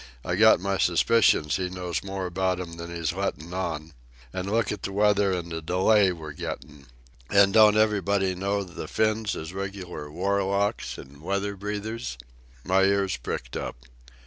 I 0.25 0.35
got 0.35 0.59
my 0.59 0.79
suspicions 0.79 1.57
he 1.57 1.69
knows 1.69 2.03
more 2.03 2.25
about 2.25 2.59
'm 2.59 2.73
than 2.73 2.89
he's 2.91 3.13
lettin' 3.13 3.53
on. 3.53 3.93
An' 4.33 4.49
look 4.49 4.71
at 4.71 4.81
the 4.81 4.91
weather 4.91 5.31
an' 5.31 5.49
the 5.49 5.61
delay 5.61 6.11
we're 6.11 6.31
gettin'. 6.31 6.87
An' 7.29 7.51
don't 7.51 7.77
everybody 7.77 8.33
know 8.33 8.63
the 8.63 8.87
Finns 8.87 9.35
is 9.35 9.53
regular 9.53 10.09
warlocks 10.11 10.97
an' 10.97 11.21
weather 11.21 11.55
breeders?" 11.55 12.17
My 12.63 12.81
ears 12.81 13.15
pricked 13.17 13.55
up. 13.55 13.75